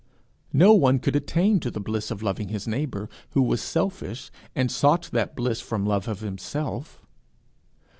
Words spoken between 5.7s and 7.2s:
love of himself.